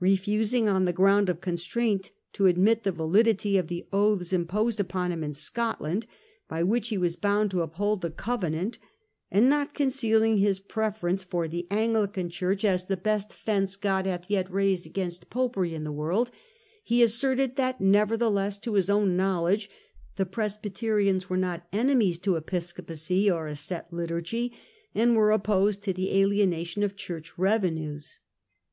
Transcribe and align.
Refusing 0.00 0.68
on 0.68 0.74
Royal 0.78 0.86
the 0.86 0.92
ground 0.92 1.28
of 1.30 1.40
constraint, 1.40 2.10
to 2.32 2.46
admit 2.46 2.82
the 2.82 2.90
validity 2.90 3.56
on 3.56 3.68
C 3.68 3.82
clSesias. 3.84 3.86
oaths 3.92 4.32
imposed 4.32 4.80
upon 4.80 5.12
him 5.12 5.22
in 5.22 5.32
Scotland, 5.32 6.04
by 6.48 6.62
tical 6.62 6.62
affairs, 6.62 6.70
which 6.70 6.90
lie 6.90 6.98
was 6.98 7.14
bound 7.16 7.50
to 7.52 7.62
uphold 7.62 8.02
the 8.02 8.10
Covenant, 8.10 8.80
and 9.30 9.48
not 9.48 9.74
concealing 9.74 10.38
his 10.38 10.58
preference 10.58 11.22
for 11.22 11.46
the 11.46 11.68
Anglican 11.70 12.28
Church 12.28 12.64
as' 12.64 12.86
the 12.86 12.96
best 12.96 13.32
fence 13.32 13.76
God 13.76 14.06
hath 14.06 14.28
yet 14.28 14.50
raised 14.52 14.84
against 14.84 15.30
popery 15.30 15.76
in 15.76 15.84
the 15.84 15.92
world/ 15.92 16.32
he 16.82 17.00
asserted 17.00 17.54
that 17.54 17.80
nevertheless, 17.80 18.58
to 18.58 18.74
his 18.74 18.90
own 18.90 19.16
knowledge, 19.16 19.70
the 20.16 20.26
Presbyterians 20.26 21.30
were 21.30 21.36
not 21.36 21.68
enemies 21.72 22.18
to 22.18 22.34
Episcopacy 22.34 23.30
or 23.30 23.46
a 23.46 23.54
set 23.54 23.92
liturgy, 23.92 24.52
and 24.92 25.14
were 25.14 25.30
opposed 25.30 25.82
to 25.82 25.92
the 25.92 26.20
alienation 26.20 26.82
of 26.82 26.96
Church 26.96 27.38
revenues. 27.38 28.18